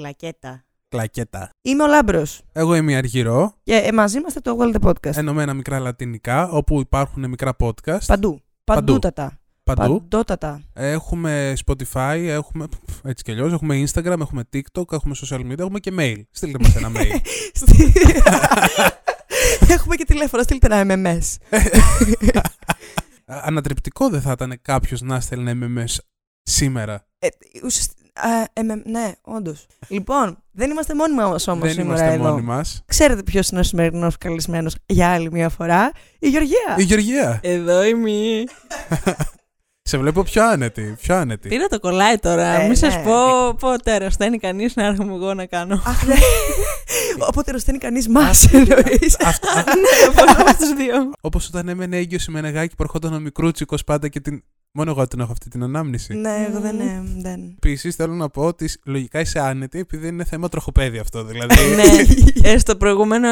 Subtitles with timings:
[0.00, 0.64] Κλακέτα.
[0.88, 1.50] Κλακέτα.
[1.62, 2.40] Είμαι ο Λάμπρος.
[2.52, 5.16] Εγώ είμαι η Αργυρό, Και ε, μαζί είμαστε το Well the Podcast.
[5.16, 7.98] ενωμένα μικρά λατινικά, όπου υπάρχουν μικρά podcast.
[8.06, 8.40] Παντού.
[8.64, 9.38] Παντούτατα.
[9.62, 9.98] Παντού.
[10.00, 10.62] Παντότατα.
[10.72, 12.66] Έχουμε Spotify, έχουμε
[13.04, 16.16] έτσι κι αλλιώς, έχουμε Instagram, έχουμε TikTok, έχουμε social media, έχουμε και mail.
[16.30, 17.16] Στείλτε μας ένα mail.
[17.60, 17.92] Στη-
[19.68, 21.36] Έχουμε και τηλέφωνο, στείλτε ένα MMS.
[23.26, 25.96] Α, Ανατρεπτικό δεν θα ήταν κάποιος να στέλνει MMS
[26.42, 27.06] σήμερα.
[27.18, 27.28] Ε,
[27.64, 28.28] ουσιαστικά- α,
[28.60, 29.66] MM, ναι, όντως.
[29.88, 32.30] λοιπόν, δεν είμαστε μόνοι μας όμως δεν σήμερα είμαστε εδώ.
[32.30, 32.82] μόνοι μας.
[32.86, 36.74] Ξέρετε ποιος είναι ο σημερινός καλεσμένος για άλλη μια φορά; Η Γεωργία.
[36.76, 37.40] Η Γεωργία.
[37.42, 38.10] Εδώ είμαι.
[39.82, 40.96] Σε βλέπω πιο άνετη.
[41.00, 41.48] Πιο άνετη.
[41.48, 42.46] Πήρα το κολλάει τώρα.
[42.46, 42.74] Ε, Μην ναι.
[42.74, 43.14] σα πω
[43.60, 45.82] πότε ρωσταίνει κανείς να έρχομαι εγώ να κάνω.
[45.86, 46.14] Αχ, ναι.
[47.28, 49.16] Όποτε ρωσταίνει κανείς μας εννοείς.
[49.24, 51.10] Αυτό, Ναι, πώ είμαστε τους δύο.
[51.20, 54.42] Όπως όταν έμενε έγκυος η Μενεγάκη που ερχόταν ο μικρούτσικος πάντα και την.
[54.72, 56.14] Μόνο εγώ την έχω αυτή την ανάμνηση.
[56.14, 56.80] Ναι, εγώ δεν.
[56.80, 57.40] ε, δεν.
[57.56, 61.24] Επίσης θέλω να πω ότι λογικά είσαι άνετη επειδή είναι θέμα τροχοπέδη αυτό.
[61.24, 61.54] Δηλαδή.
[61.74, 62.04] ναι.
[62.52, 63.28] Ε, στο προηγούμενο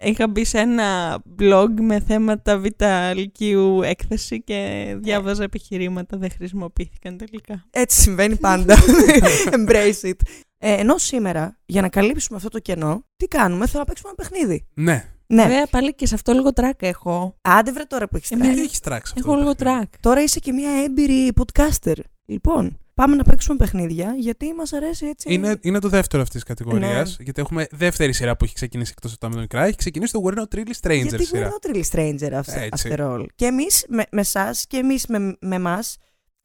[0.00, 2.66] είχα μπει σε ένα blog με θέματα β'
[3.14, 6.16] λυκείου έκθεση και διάβαζα επιχειρήματα.
[6.16, 7.64] Δεν χρησιμοποιήθηκαν τελικά.
[7.70, 8.76] Έτσι συμβαίνει πάντα.
[9.56, 10.14] Embrace it.
[10.58, 14.28] Ε, ενώ σήμερα, για να καλύψουμε αυτό το κενό, τι κάνουμε, θέλω να παίξουμε ένα
[14.28, 14.66] παιχνίδι.
[14.74, 15.12] ναι.
[15.30, 15.42] Ναι.
[15.42, 17.36] Βέβαια πάλι και σε αυτό λίγο τρακ έχω.
[17.42, 18.54] Άντε βρε τώρα που έχεις Ε, τράξει.
[18.54, 19.28] Τι έχει τράξει αυτό.
[19.30, 20.00] Έχω το λίγο παιχνίδι; τρακ.
[20.00, 21.94] Τώρα είσαι και μια έμπειρη podcaster.
[22.26, 25.32] Λοιπόν, πάμε να παίξουμε παιχνίδια γιατί μας αρέσει έτσι.
[25.34, 27.16] Είναι, είναι το δεύτερο αυτής της κατηγορίας.
[27.18, 27.24] Ναι.
[27.24, 29.64] Γιατί έχουμε δεύτερη σειρά που έχει ξεκινήσει εκτός από τα με τον μικρά.
[29.64, 31.50] Έχει ξεκινήσει το We're Not Really Stranger γιατί σειρά.
[31.50, 32.90] we're not really stranger after, Έτσι.
[32.92, 33.26] after all.
[33.34, 35.78] Και εμείς με, με εσά και εμείς με, με εμά.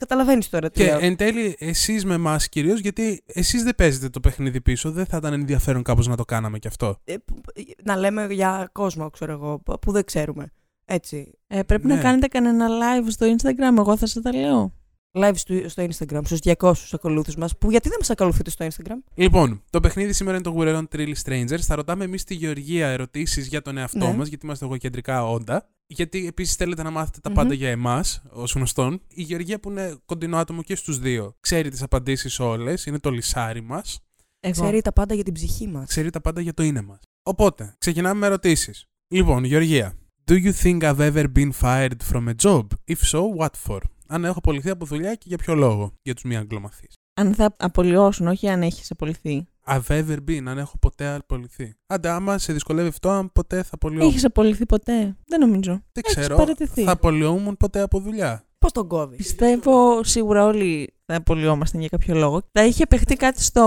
[0.07, 0.99] Καταλαβαίνεις τώρα τι Και λέω.
[1.01, 5.17] εν τέλει, εσείς με εμάς κυρίως, γιατί εσείς δεν παίζετε το παιχνίδι πίσω, δεν θα
[5.17, 6.99] ήταν ενδιαφέρον κάπως να το κάναμε κι αυτό.
[7.03, 7.41] Ε, που-
[7.83, 10.51] να λέμε για κόσμο, ξέρω εγώ, που που δεν ξέρουμε.
[10.85, 11.31] Έτσι.
[11.47, 11.95] Ε, πρέπει Ναι.
[11.95, 13.77] να κάνετε κανένα live στο Instagram.
[13.77, 14.73] Εγώ θα σας τα λέω.
[15.15, 18.97] Live στο, στο Instagram, στους 200 ακολούθους μας, που γιατί δεν μας ακολουθείτε στο Instagram;
[19.15, 21.59] Λοιπόν, το παιχνίδι σήμερα είναι το We're Not Really Strangers.
[21.61, 24.13] Θα ρωτάμε εμείς στη Γεωργία ερωτήσεις για τον εαυτό Ναι.
[24.13, 25.67] μας, γιατί είμαστε εγωκεντρικά όντα.
[25.87, 27.35] Γιατί επίσης θέλετε να μάθετε τα Μμμ.
[27.35, 29.01] πάντα για εμάς, ως γνωστόν.
[29.07, 33.09] Η Γεωργία, που είναι κοντινό άτομο και στους δύο, ξέρει τις απαντήσεις όλες, είναι το
[33.09, 33.99] λισάρι μας.
[34.39, 34.61] Εγώ.
[34.61, 35.87] Ξέρει τα πάντα για την ψυχή μας.
[35.87, 36.99] ξέρει τα πάντα για το είναι μας.
[37.23, 38.85] Οπότε, ξεκινάμε με ερωτήσεις.
[39.07, 39.93] Λοιπόν, Γεωργία.
[40.31, 42.65] Do you think I've ever been fired from a job?
[42.87, 43.79] If so, what for?
[44.13, 46.93] Αν έχω απολυθεί από δουλειά και για ποιο λόγο, για τους μη αγγλομαθείς.
[47.13, 49.47] Αν θα απολυώσουν, όχι αν έχεις απολυθεί.
[49.67, 51.73] I've ever been, αν έχω ποτέ απολυθεί.
[51.87, 54.07] Άντε, άμα σε δυσκολεύει αυτό, αν ποτέ θα απολυόμουν.
[54.09, 55.71] Έχεις απολυθεί ποτέ; Δεν νομίζω.
[55.71, 56.35] Δεν έχεις ξέρω.
[56.35, 56.83] παραιτηθεί.
[56.83, 58.45] Θα απολυόμουν ποτέ από δουλειά.
[58.59, 62.41] Πώς τον κόβεις; Πιστεύω σίγουρα όλοι θα απολυόμασταν για κάποιο λόγο.
[62.51, 63.63] Θα είχε παιχτεί κάτι στο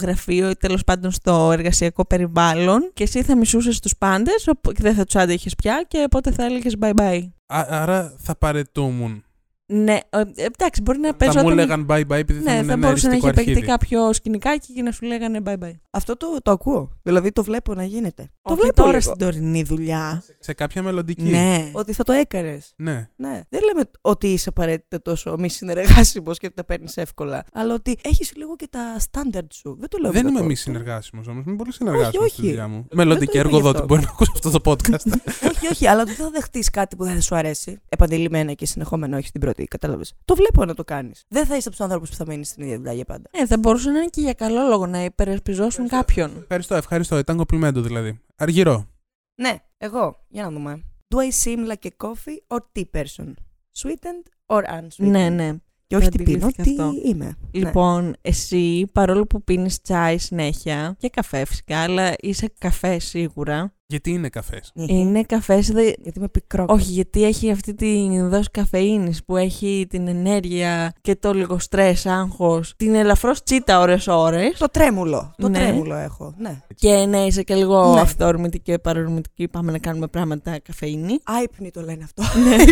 [0.00, 4.94] γραφείο ή τέλος πάντων στο εργασιακό περιβάλλον και εσύ θα μισούσες τους πάντες και δεν
[4.94, 7.20] θα τους άντεχες πια και οπότε θα έλεγες bye bye.
[7.46, 9.24] Α- άρα θα παρετούμουν.
[9.68, 11.56] Ναι, ε, εντάξει, μπορεί να Θα παίζει μου όταν...
[11.56, 13.66] λέγαν bye bye επειδή θα Ναι, ήμουν θα ένα μπορούσε να αριστικό έχει παιχτεί αρχίδι.
[13.66, 15.74] κάποιο σκηνικάκι και να σου λέγανε bye bye.
[15.90, 16.90] Αυτό το, το ακούω.
[17.02, 18.22] Δηλαδή το βλέπω να γίνεται.
[18.42, 19.00] το Όχι βλέπω τώρα λίγο.
[19.00, 20.22] στην τωρινή δουλειά.
[20.38, 21.22] Σε κάποια μελλοντική.
[21.22, 21.70] Ναι.
[21.72, 22.72] Ότι θα το έκανες.
[22.76, 23.08] Ναι.
[23.16, 23.40] Ναι.
[23.48, 27.44] Δεν λέμε ότι είσαι απαραίτητα τόσο μη συνεργάσιμος και ότι τα παίρνεις εύκολα.
[27.52, 29.76] Αλλά ότι έχεις λίγο και τα standard σου.
[29.80, 30.48] Δεν το λέω Δεν με είμαι κακό.
[30.48, 31.44] μη συνεργάσιμος όμως.
[31.46, 32.34] Είμαι πολύ συνεργάσιμος όχι.
[32.34, 32.86] στη δουλειά μου.
[32.88, 33.86] το Μελλοντική είπα γι' εργοδότη αυτό.
[33.86, 35.12] μπορεί να ακούσει αυτό το podcast.
[35.54, 37.78] όχι, όχι, αλλά δεν θα δεχτείς κάτι που δεν θα σου αρέσει.
[37.88, 39.54] Επαντελειμμένα και συνεχόμενα, όχι στην πρώτη.
[39.64, 40.14] Κατάλαβες.
[40.24, 41.24] Το βλέπω να το κάνεις.
[41.28, 43.28] Δεν θα είσαι από τους άνθρωπου που θα μείνεις στην ίδια δουλειά για πάντα.
[43.30, 46.36] Ε, θα μπορούσε να είναι και για καλό λόγο να υπερασπιζώσουν κάποιον.
[46.40, 47.18] ευχαριστώ, ευχαριστώ.
[47.18, 48.20] Ήταν κοπλιμέντο δηλαδή.
[48.36, 48.86] Αργυρό.
[49.34, 50.24] Ναι, εγώ.
[50.28, 50.82] Για να δούμε.
[51.14, 53.34] Do I seem like a coffee or tea person?
[53.82, 55.10] Sweetened or unsweetened?
[55.10, 55.52] Ναι, ναι.
[55.86, 57.00] Και όχι το τι πίνω, τι αντιλήφθηκα αυτό.
[57.04, 57.24] είμαι.
[57.24, 57.34] Ναι.
[57.50, 63.74] Λοιπόν, εσύ παρόλο που πίνεις τσάι συνέχεια και καφέ φυσικά, αλλά είσαι καφέ σίγουρα.
[63.88, 64.84] Γιατί είναι καφές; Ναι.
[64.88, 65.70] Είναι καφές.
[65.70, 65.82] Δε...
[65.82, 66.64] Γιατί είμαι πικρό.
[66.68, 72.06] Όχι, γιατί έχει αυτή την δόση καφεΐνης που έχει την ενέργεια και το λίγο στρες,
[72.06, 75.32] άγχος, την ελαφρώς τσίτα ώρες-ώρες Το τρέμουλο.
[75.36, 75.58] Το Ναι.
[75.58, 76.34] τρέμουλο έχω.
[76.38, 76.60] Ναι.
[76.74, 78.00] και ναι, είσαι και λίγο Ναι.
[78.00, 79.48] αυθόρμητη και παρορμητική.
[79.48, 81.18] Πάμε να κάνουμε πράγματα καφεΐνη.
[81.24, 82.22] Άϊπνοι το λένε αυτό.
[82.48, 82.56] Ναι,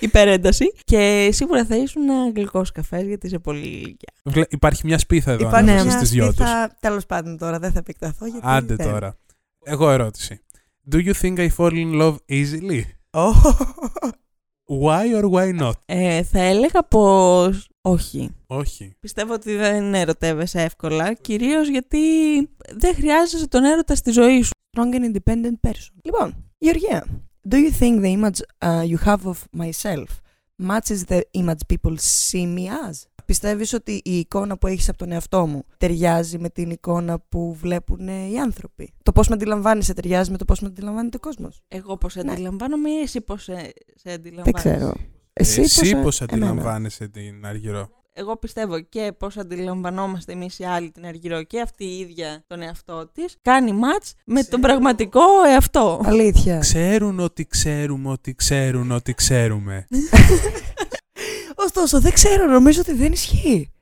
[0.00, 0.72] υπερένταση.
[0.84, 2.02] Και σίγουρα θα ήσουν
[2.34, 4.12] γλυκός καφές γιατί είσαι πολύ ηλικία.
[4.22, 6.34] Βλέ- Υπάρχει μια σπίθα εδώ Υπάρχει ανάμεσα μια στις δυο τους.
[6.34, 6.76] σπίθα.
[6.80, 8.26] Τέλος πάντων τώρα δεν θα επεκταθώ.
[8.26, 9.16] Γιατί Άντε δεν- τώρα.
[9.70, 10.40] Εγώ ερώτηση.
[10.90, 12.82] Do you think I fall in love easily?
[13.10, 13.30] Ω,
[14.84, 15.72] Why or why not?
[15.86, 18.30] Ε, θα έλεγα πως όχι.
[18.46, 18.96] Όχι.
[19.00, 21.98] Πιστεύω ότι δεν ερωτεύεσαι εύκολα, κυρίως γιατί
[22.70, 24.50] δεν χρειάζεσαι τον έρωτα στη ζωή σου.
[24.76, 25.92] Strong and independent person.
[26.02, 27.06] Λοιπόν, Γεωργία,
[27.48, 30.08] do you think the image uh, you have of myself
[30.56, 33.06] matches the image people see me as?
[33.32, 37.54] Πιστεύεις ότι η εικόνα που έχεις από τον εαυτό μου ταιριάζει με την εικόνα που
[37.60, 41.20] βλέπουν ε, οι άνθρωποι; Το πώς με αντιλαμβάνεσαι ταιριάζει με το πώς με αντιλαμβάνεται ο
[41.20, 42.32] κόσμος; Εγώ πώς Ναι.
[42.32, 43.72] αντιλαμβάνομαι ή εσύ πώς σε, σε
[44.02, 44.68] Δεν αντιλαμβάνεσαι.
[44.76, 44.92] ξέρω.
[45.32, 46.50] Εσύ, Εσύ πώς, πώς ε, εμένα.
[46.50, 51.84] αντιλαμβάνεσαι την Αργυρό; εγώ πιστεύω και πώς αντιλαμβανόμαστε εμείς οι άλλοι την Αργυρό και αυτή
[51.84, 55.20] η ίδια τον εαυτό της, κάνει μάτς με τον πραγματικό
[55.52, 56.00] εαυτό.
[56.04, 56.58] Αλήθεια.
[56.58, 59.86] Ξέρουν ότι ξέρουμε ότι ξέρουν ότι ξέρουμε.
[61.64, 63.72] Ωστόσο, δεν ξέρω, νομίζω ότι δεν ισχύει.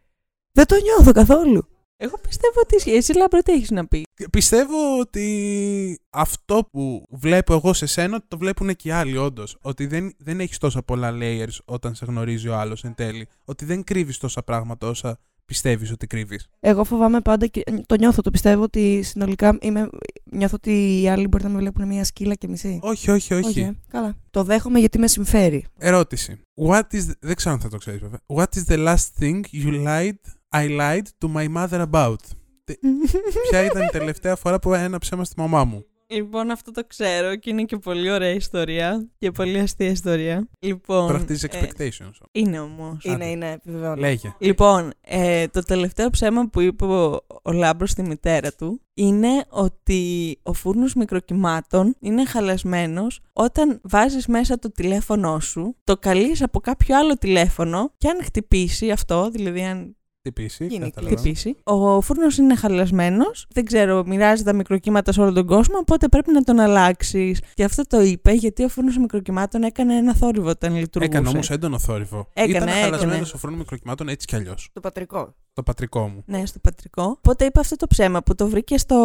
[0.53, 1.69] Δεν το νιώθω καθόλου.
[1.97, 2.91] Εγώ πιστεύω ότι ισχύει.
[2.91, 4.03] Εσύ λάμπρο τι έχεις να πεις.
[4.31, 9.57] Πιστεύω ότι αυτό που βλέπω εγώ σε σένα το βλέπουν και οι άλλοι όντως.
[9.61, 13.29] Ότι δεν, δεν έχεις τόσα πολλά layers όταν σε γνωρίζει ο άλλος εν τέλει.
[13.45, 18.23] Ότι δεν κρύβεις τόσα πράγματα όσα πιστεύεις ότι κρύβεις; Εγώ φοβάμαι πάντα και το νιώθω.
[18.23, 19.89] Το πιστεύω ότι συνολικά είμαι...
[20.25, 22.79] νιώθω ότι οι άλλοι μπορεί να με βλέπουν μια σκύλα και μισή.
[22.83, 23.61] Όχι, όχι, όχι.
[23.61, 23.73] ε.
[23.89, 24.17] Καλά.
[24.31, 25.65] Το δέχομαι γιατί με συμφέρει.
[25.79, 26.41] Ερώτηση.
[26.69, 27.13] What is the...
[27.21, 28.19] Δεν ξέρω αν θα το ξέρεις βέβαια.
[28.27, 30.19] What is the last thing you lied,
[30.55, 32.17] I lied to my mother about?
[32.65, 32.79] Τε-
[33.51, 37.37] Ποια ήταν η τελευταία φορά που ένα ψέμα στη μαμά μου; Λοιπόν, αυτό το ξέρω
[37.37, 40.49] και είναι και πολύ ωραία ιστορία και πολύ αστεία ιστορία.
[40.59, 42.27] Λοιπόν, Practice ε, expectations.
[42.33, 43.05] είναι όμως.
[43.05, 43.27] Είναι, Άντε.
[43.27, 44.01] είναι, επιβεβαιώνω.
[44.01, 44.35] Λέγε.
[44.39, 50.39] Λοιπόν, ε, το τελευταίο ψέμα που είπε ο, ο Λάμπρος στη μητέρα του είναι ότι
[50.43, 56.99] ο φούρνος μικροκυμάτων είναι χαλασμένος όταν βάζεις μέσα το τηλέφωνό σου, το καλείς από κάποιο
[56.99, 60.67] άλλο τηλέφωνο και αν χτυπήσει αυτό, δηλαδή αν Τυπήσει.
[60.67, 61.17] Γίνει κατάλαβα.
[61.17, 66.09] χτυπήσει, ο φούρνος είναι χαλασμένος, δεν ξέρω, μοιράζει τα μικροκύματα σε όλο τον κόσμο, οπότε
[66.09, 67.41] πρέπει να τον αλλάξεις.
[67.55, 71.17] Και αυτό το είπε γιατί ο φούρνος μικροκυμάτων έκανε ένα θόρυβο όταν λειτουργούσε.
[71.17, 72.29] Έκανε όμως έντονο θόρυβο.
[72.33, 72.83] Έκανε, Ήταν έκανε.
[72.83, 74.71] χαλασμένος ο φρόνο μικροκυμάτων έτσι κι αλλιώς.
[74.73, 75.35] Το πατρικό.
[75.57, 76.23] Το πατρικό μου.
[76.27, 77.03] Ναι, στο πατρικό.
[77.03, 78.97] Οπότε είπε αυτό το ψέμα που το βρήκε στο.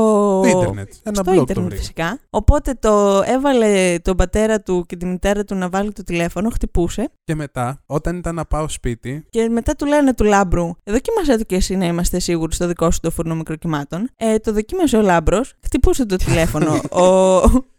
[0.43, 0.93] Το ίντερνετ.
[1.03, 1.81] Ένα στο blog το ίντερνετ βρήκα.
[1.81, 2.19] φυσικά.
[2.29, 7.11] Οπότε το έβαλε τον πατέρα του και τη μητέρα του να βάλει το τηλέφωνο, χτυπούσε.
[7.23, 11.43] Και μετά, όταν ήταν να πάω σπίτι, Και μετά του λένε του λάμπρου, δοκίμασε το
[11.43, 14.09] και εσύ να είμαστε σίγουροι στο δικό σου το φούρνο μικροκυμάτων.
[14.15, 16.81] Ε, το δοκίμασε ο λάμπρος, χτυπούσε το τηλέφωνο.
[17.03, 17.05] ο,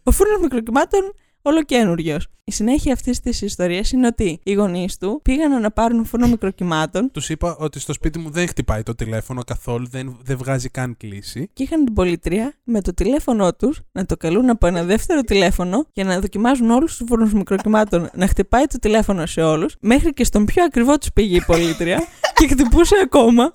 [0.03, 2.17] ο φούρνο μικροκυμάτων ολοκένουργιο.
[2.45, 7.11] Η συνέχεια αυτής της ιστορίας είναι ότι οι γονείς του πήγαν να πάρουν φούρνο μικροκυμάτων
[7.11, 10.97] τους είπα ότι στο σπίτι μου δεν χτυπάει το τηλέφωνο καθόλου, δεν, δεν βγάζει καν
[10.97, 11.49] κλίση.
[11.53, 15.87] και είχαν την πολιτρία με το τηλέφωνό τους να το καλούν από ένα δεύτερο τηλέφωνο
[15.93, 19.75] για να δοκιμάζουν όλους τους φούρνους μικροκυμάτων να χτυπάει το τηλέφωνο σε όλους.
[19.79, 22.03] Μέχρι και στον πιο ακριβό τους πήγε η πολιτρία
[22.35, 23.53] και χτυπούσε ακόμα.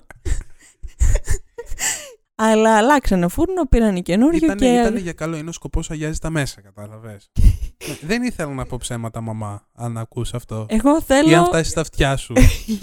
[2.41, 4.65] Αλλά αλλάξανε φούρνο, πήραν καινούριο Ήταν, και.
[4.65, 7.31] ήταν για καλό, είναι ο σκοπός αγιάζει τα μέσα, κατάλαβες.
[8.09, 10.65] δεν ήθελα να πω ψέματα, μαμά, αν ακούς αυτό.
[10.69, 12.33] Εγώ Ή αν θέλω, φτάσεις στα αυτιά σου.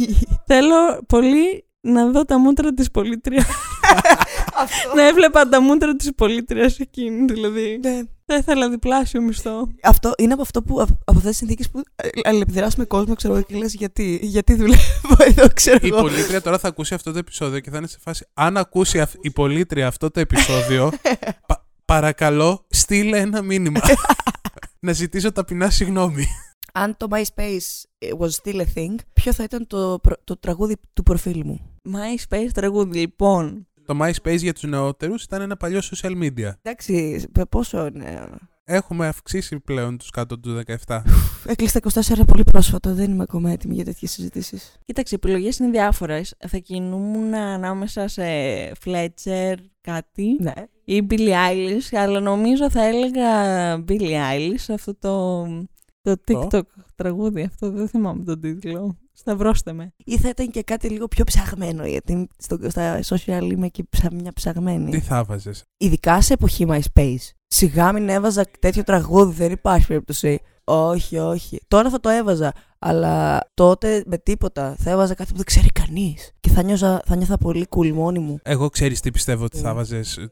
[0.48, 3.46] θέλω πολύ να δω τα μούτρα της πολίτρια.
[4.58, 4.94] Αυτό.
[4.94, 7.78] να έβλεπα τα μούτρα της πολίτριας εκείνη, δηλαδή.
[7.82, 8.02] Ναι.
[8.26, 9.68] Θα ήθελα διπλάσιο μισθό.
[9.82, 13.34] Αυτό είναι από, αυτό που, από αυτές τις συνθήκες που ε, αλληλεπιδράς με κόσμο, ξέρω
[13.34, 16.00] εγώ, και λες γιατί, γιατί δουλεύω εδώ, ξέρω η εγώ.
[16.00, 18.26] πολίτρια τώρα θα ακούσει αυτό το επεισόδιο και θα είναι σε φάση.
[18.34, 20.92] Αν ακούσει αυ- η πολίτρια αυτό το επεισόδιο,
[21.48, 23.80] πα- παρακαλώ, στείλε ένα μήνυμα.
[24.86, 26.26] να ζητήσω ταπεινά συγγνώμη.
[26.72, 27.82] Αν το MySpace
[28.18, 31.60] was still a thing, ποιο θα ήταν το, προ- το τραγούδι του προφίλ μου;
[31.92, 33.66] MySpace τραγούδι, λοιπόν.
[33.86, 36.50] Το MySpace για τους νεότερους ήταν ένα παλιό social media.
[36.62, 38.28] Εντάξει, π- πόσο είναι;
[38.68, 41.02] Έχουμε αυξήσει πλέον τους κάτω του 17.
[41.46, 44.76] Έκλεισε τα 24 πολύ πρόσφατα, δεν είμαι ακόμα έτοιμη για τέτοιες συζητήσεις.
[44.84, 46.34] Κοίταξε, οι επιλογές είναι διάφορες.
[46.48, 48.22] Θα κινούμουν ανάμεσα σε
[48.84, 50.52] Fletcher κάτι Ναι.
[50.84, 53.30] ή Billie Eilish, αλλά νομίζω θα έλεγα
[53.88, 55.46] Billie Eilish αυτό το,
[56.02, 56.60] το TikTok
[56.96, 57.42] τραγούδι.
[57.42, 58.96] Αυτό δεν θυμάμαι τον τίτλο.
[59.18, 59.92] Σταυρώστε με.
[60.04, 64.08] Ή θα ήταν και κάτι λίγο πιο ψαγμένο, γιατί στο, στα social είμαι και ψα,
[64.12, 64.90] μια ψαγμένη.
[64.90, 65.64] Τι θα βάζες.
[65.76, 67.30] Ειδικά σε εποχή MySpace.
[67.46, 70.40] Σιγά μην έβαζα τέτοιο τραγούδι, δεν υπάρχει περίπτωση.
[70.64, 71.60] Όχι, όχι.
[71.68, 72.52] Τώρα θα το έβαζα.
[72.78, 74.76] Αλλά τότε με τίποτα.
[74.78, 76.32] Θα έβαζα κάτι που δεν ξέρει κανείς.
[76.40, 78.38] Και θα, νιώζα, θα νιώθα πολύ cool μόνη μου.
[78.42, 80.26] Εγώ ξέρεις τι πιστεύω ότι θα Mm.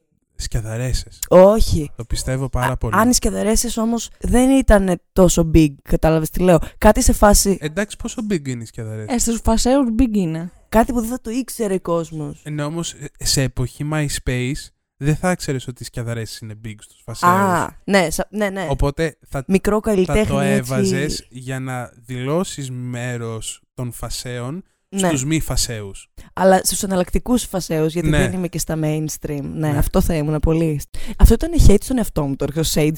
[0.52, 1.18] Βάζες ε, σκιαδαρέσες.
[1.28, 1.90] Όχι.
[1.96, 2.94] Το πιστεύω πάρα πολύ.
[2.96, 6.58] Αν οι σκεδερέσει όμως δεν ήταν τόσο big, κατάλαβες τι λέω.
[6.78, 7.58] Κάτι σε φάση.
[7.60, 9.14] Εντάξει, πόσο big είναι οι σκιαδαρέσες.
[9.14, 10.50] Ε, στους φασέους big είναι.
[10.68, 12.42] Κάτι που δεν θα το ήξερε κόσμος.
[12.50, 17.00] Ναι, όμως ε, σε εποχή MySpace δεν θα ξέρεις ότι οι σκιαδαρέσες είναι big στους
[17.04, 17.32] φασέους.
[17.32, 18.66] Α, ναι, σα- ναι, ναι.
[18.70, 20.26] Οπότε θα, Μικρό θα καλλιτέχνη.
[20.26, 20.56] το έτσι.
[20.72, 24.64] έβαζες για να δηλώσεις μέρος των φασέων
[25.00, 25.08] Ναι.
[25.08, 26.08] στους μη φασέους.
[26.32, 28.18] Αλλά στους εναλλακτικούς φασαίους, γιατί Ναι.
[28.18, 29.40] δεν είμαι και στα mainstream.
[29.42, 29.78] Ναι, Ναι.
[29.78, 30.80] αυτό θα ήμουν πολύ.
[31.18, 32.92] Αυτό ήταν hate στον εαυτό μου τώρα, ο shade.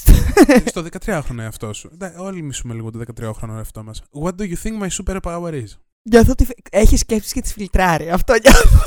[0.65, 1.91] στο 13χρονο εαυτό σου.
[1.93, 4.03] Εντάξει, Όλοι μισούμε λίγο το 13χρονο εαυτό μας.
[4.23, 5.67] What do you think my superpower is?
[6.11, 8.11] Νιώθω ότι έχεις σκέψεις και τις φιλτράρει.
[8.11, 8.79] Αυτό νιώθω.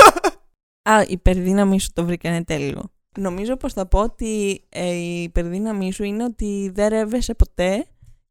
[0.89, 2.91] Α, η υπερδύναμή σου το βρήκανε τέλειο.
[3.17, 7.85] Νομίζω πως θα πω ότι ε, η υπερδύναμή σου είναι ότι δεν ρεύεσαι ποτέ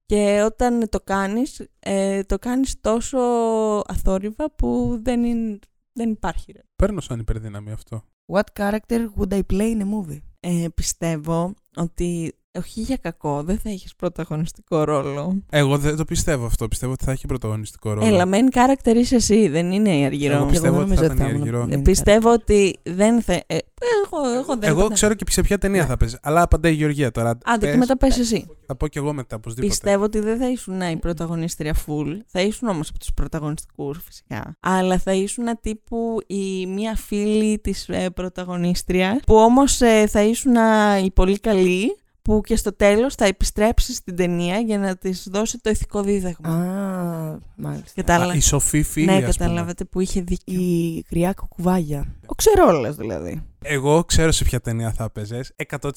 [0.09, 3.19] και όταν το κάνεις, ε, το κάνεις τόσο
[3.87, 5.59] αθόρυβα που δεν, είναι,
[5.93, 6.53] δεν υπάρχει.
[6.53, 6.61] Ρε.
[6.77, 8.05] Παίρνω σαν υπερδύναμη αυτό.
[8.33, 10.19] What character would I play in a movie?
[10.41, 15.43] Ε, πιστεύω ότι Όχι για κακό, δεν θα έχεις πρωταγωνιστικό ρόλο.
[15.51, 16.69] Εγώ δεν το πιστεύω αυτό.
[16.69, 18.07] Πιστεύω ότι θα έχει πρωταγωνιστικό ρόλο.
[18.07, 20.35] Έλα, main character είσαι εσύ, δεν είναι η Αργυρό.
[20.35, 21.65] Εγώ πιστεύω δεν ότι νομίζω θα ήταν η ήμουν Αργυρό.
[21.65, 23.33] main Ε, Πιστεύω ότι δεν θα.
[23.33, 25.87] ε, εγώ, εγώ δεν Εγώ θα- ξέρω και σε ποια ταινία Ναι.
[25.89, 26.17] θα παίζει.
[26.23, 27.39] Αλλά απαντάει η Γεωργία τώρα.
[27.45, 27.71] Άντε Πες.
[27.71, 28.47] και μετά πες εσύ.
[28.67, 29.69] Θα πω κι εγώ μετά, οπωσδήποτε.
[29.73, 32.07] Πιστεύω ότι δεν θα ήσουν η πρωταγωνίστρια full.
[32.27, 34.57] Θα ήσουν όμως από τους πρωταγωνιστικούς φυσικά.
[34.61, 39.21] Αλλά θα ήσουν τύπου η μία φίλη της ε, πρωταγωνίστρια.
[39.27, 39.77] Που όμως
[40.09, 40.55] θα ήσουν
[41.05, 41.97] η πολύ καλή.
[42.29, 46.49] Που και στο τέλος θα επιστρέψεις στην ταινία για να της δώσει το ηθικό δίδαγμα.
[46.49, 47.91] Α, μάλιστα.
[47.95, 48.33] Κατάλαβα.
[48.33, 49.33] Α, η Σοφή φίλη, Ναι, ας πούμε.
[49.33, 50.61] καταλάβατε που είχε δίκιο.
[50.61, 52.15] Η γριά κουκουβάγια.
[52.27, 53.43] Ο ξερόλας δηλαδή.
[53.63, 55.53] Εγώ ξέρω σε ποια ταινία θα έπαιζες.
[55.57, 55.91] 100%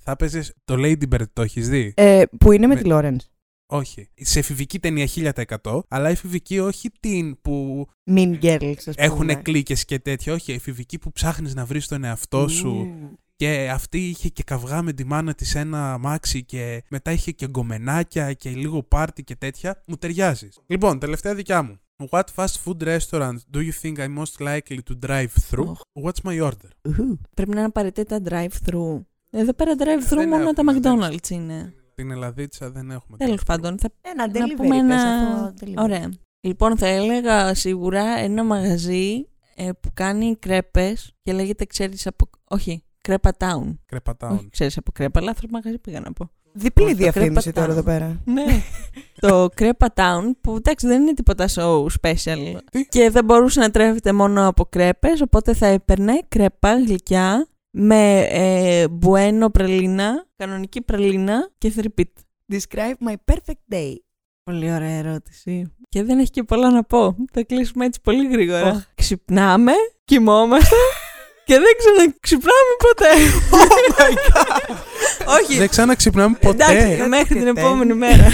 [0.00, 1.24] θα έπαιζες το Lady Bird.
[1.32, 3.24] Το έχεις δει; Ε, που είναι με Με- τη Λόρενς.
[3.66, 4.08] Όχι.
[4.14, 8.94] Σε εφηβική ταινία 1000%, αλλά εφηβική όχι την που Mean Girls, ας πούμε.
[8.96, 10.32] έχουν κλίκες και τέτοια.
[10.32, 12.68] Όχι, εφηβική που ψάχνεις να βρεις τον εαυτό σου.
[12.70, 13.18] Ου.
[13.36, 17.48] Και αυτή είχε και καυγά με τη μάνα της ένα αμάξι και μετά είχε και
[17.48, 19.82] γκομενάκια και λίγο πάρτι και τέτοια.
[19.86, 20.48] Μου ταιριάζει.
[20.66, 21.80] Λοιπόν, τελευταία δικιά μου.
[22.10, 25.68] What fast food restaurant do you think I'm most likely to drive through?
[25.68, 25.80] Οχ.
[26.02, 26.70] What's my order?
[26.88, 27.18] Ουχου.
[27.34, 29.00] Πρέπει να είναι απαραίτητα drive-through.
[29.30, 31.74] Εδώ πέρα drive-through Δεν μόνο τα έχουμε, δεν McDonald's είναι.
[31.94, 33.16] Την Ελλαδίτσα δεν έχουμε.
[33.16, 33.46] Τέλος drive-thru.
[33.46, 34.94] πάντων, θα Ένα να delivery, πούμε πες ένα...
[34.94, 35.82] αυτό, delivery.
[35.82, 36.12] Ωραία.
[36.40, 42.30] Λοιπόν, θα έλεγα σίγουρα ένα μαγαζί ε, που κάνει κρέπες και λέγεται, ξέρεις, από...
[42.44, 43.74] Όχι, Κρέπα Town.
[43.86, 44.46] Κρέπα Όχι, Town.
[44.50, 45.20] ξέρεις, από κρέπα.
[45.20, 46.30] Λάθος μαγαζί πήγα να πω.
[46.52, 47.70] Διπλή Όχι, το διαφήμιση Crepa τώρα Town.
[47.70, 48.20] εδώ πέρα.
[48.24, 48.44] Ναι.
[49.20, 52.56] το Κρέπα Town, που εντάξει δεν είναι τίποτα show special.
[52.70, 58.26] Τι; Και δεν μπορούσε να τρέφεται μόνο από κρέπες, οπότε θα έπαιρνε κρέπα γλυκιά με
[58.30, 62.16] ε, μπουένο πραλίνα, κανονική πραλίνα και θρυπίτ.
[62.52, 63.92] Describe my perfect day.
[64.42, 65.72] Πολύ ωραία ερώτηση.
[65.88, 67.16] Και δεν έχει και πολλά να πω.
[67.32, 68.70] Θα κλείσουμε έτσι πολύ γρήγορα.
[68.70, 68.82] Οχ.
[68.94, 69.72] Ξυπνάμε,
[70.04, 70.74] κοιμόμαστε
[71.46, 73.10] και δεν ξαναξυπνάμε ποτέ.
[73.50, 74.76] Oh my God!
[75.42, 75.58] Όχι.
[75.58, 76.64] Δεν ξαναξυπνάμε ποτέ.
[76.64, 77.60] Εντάξει, μέχρι την Ποτέ.
[77.60, 78.28] επόμενη μέρα.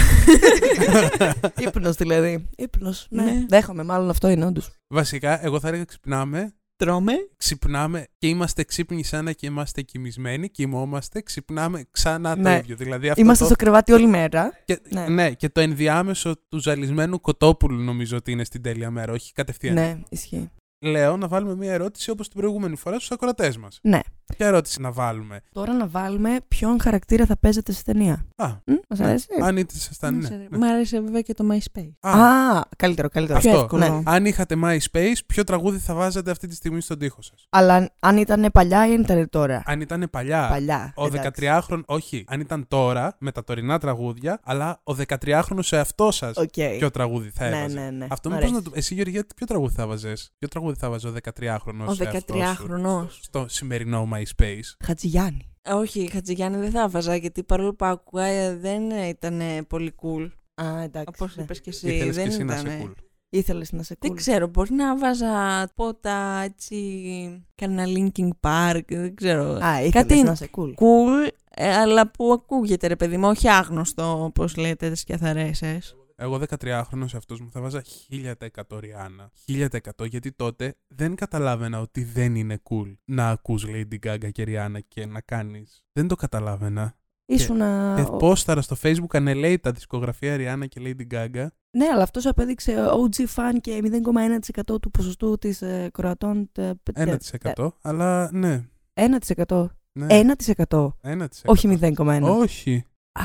[1.67, 2.49] Ήπνος δηλαδή.
[2.57, 3.07] Ύπνος.
[3.09, 3.23] Ναι.
[3.23, 3.45] Ναι.
[3.49, 4.69] Δέχομαι, μάλλον αυτό είναι όντως.
[4.87, 7.13] Βασικά, εγώ θα έλεγα ξυπνάμε, Τρώμε.
[7.37, 12.55] ξυπνάμε και είμαστε ξύπνοι σαν να και είμαστε κοιμισμένοι, κοιμόμαστε, ξυπνάμε ξανά το Ναι.
[12.55, 12.75] ίδιο.
[12.75, 13.49] Δηλαδή αυτό Είμαστε το...
[13.49, 14.51] στο κρεβάτι όλη μέρα.
[14.65, 15.07] Και, Ναι.
[15.07, 15.31] ναι.
[15.31, 19.73] και το ενδιάμεσο του ζαλισμένου κοτόπουλου νομίζω ότι είναι στην τέλεια μέρα, όχι κατευθείαν.
[19.73, 20.51] Ναι, ισχύει.
[20.83, 23.79] Λέω να βάλουμε μια ερώτηση όπως την προηγούμενη φορά στους ακροατές μας.
[23.81, 23.99] Ναι.
[24.37, 28.25] Ποια ερώτηση να βάλουμε; Τώρα να βάλουμε ποιον χαρακτήρα θα παίζετε στη ταινία.
[28.35, 30.29] Α, Μ, Μας αρέσει; αν ήσασταν, ναι.
[30.49, 30.57] ναι.
[30.57, 31.91] Μ' άρεσε βέβαια και το MySpace.
[31.99, 32.11] Α,
[32.57, 33.37] Α, καλύτερο, καλύτερο.
[33.37, 33.49] Αυτό.
[33.49, 33.87] Πιο εύκολο.
[33.87, 34.01] Ναι.
[34.05, 38.17] αν είχατε MySpace, ποιο τραγούδι θα βάζατε αυτή τη στιγμή στον τοίχο σας; Αλλά αν
[38.17, 40.47] ήταν παλιά ή αν ήταν τώρα; Αν ήταν παλιά.
[40.49, 40.93] Παλιά.
[40.95, 41.29] Ο εντάξει.
[41.67, 42.23] 13χρονο, όχι.
[42.27, 46.47] Αν ήταν τώρα, με τα τωρινά τραγούδια, αλλά ο 13χρονος εαυτός σας, Οκ.
[46.77, 47.79] ποιο τραγούδι θα Ναι, έβαζε.
[47.79, 48.07] ναι, ναι.
[48.09, 48.63] Αυτό Μ' μήπως αρέσει.
[48.63, 48.77] να το.
[48.79, 51.85] Εσύ, Γεωργία, ποιο τραγούδι θα 'βαζες; Ποιο τραγούδι θα 'βαζε ο 13χρονος.
[51.87, 53.05] Ο 13χρονος.
[53.21, 54.21] Στο σημερινό MySpace.
[54.83, 55.47] Χατζηγιάννη.
[55.69, 60.29] Όχι, Χατζηγιάννη δεν θα βάζα γιατί παρόλο που άκουγα ε, δεν ήταν ε, πολύ cool.
[60.61, 61.07] Α, εντάξει.
[61.07, 61.43] Όπως ναι.
[61.43, 61.87] είπες και εσύ.
[61.87, 62.65] Ήθελες και δεν εσύ να ήταν.
[62.65, 63.03] είσαι cool.
[63.29, 64.15] Ήθελες να σε Δεν cool.
[64.15, 67.45] ξέρω, μπορεί να βάζα πότα έτσι.
[67.55, 69.43] Κανένα Linkin Park, δεν ξέρω.
[69.43, 70.69] Α, ήθελες Κάτι να σε cool.
[70.69, 75.79] Cool, ε, αλλά που ακούγεται ρε παιδί μου, όχι άγνωστο όπως λέτε τις καθαρέσει.
[76.23, 79.31] Εγώ 13χρονο σε αυτού μου θα βάζα 1000% Ριάννα.
[79.47, 79.67] 1000%
[80.09, 85.05] γιατί τότε δεν καταλάβαινα ότι δεν είναι cool να ακούς Lady Gaga και Rihanna και
[85.05, 85.83] να κάνεις.
[85.93, 86.95] Δεν το καταλάβαινα.
[87.25, 87.57] Ήσουν.
[87.95, 91.47] Και πόσταρα στο facebook ανελέει τα δισκογραφία Rihanna και Lady Gaga.
[91.77, 93.81] Ναι, αλλά αυτός απέδειξε OG fan και
[94.65, 96.49] 0,1% του ποσοστού της ε, Κροατών.
[96.51, 97.21] τε- τε-
[97.55, 98.63] 1% αλλά ναι.
[98.93, 99.65] 1%.
[99.91, 100.07] ναι.
[100.67, 100.87] 1%.
[101.01, 101.25] 1%.
[101.45, 102.21] Όχι 0,1%.
[102.23, 102.83] Όχι.
[103.13, 103.23] Α,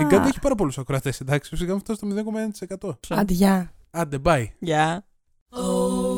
[0.00, 1.50] Η Gaga έχει πάρα πολλούς ακροατές, εντάξει.
[1.50, 2.06] Φυσικά αυτό στο
[2.80, 2.90] 0,1%.
[3.08, 3.72] Αντιά.
[3.90, 4.46] Άντε, bye.
[4.58, 5.06] Γεια.
[5.50, 6.15] Oh,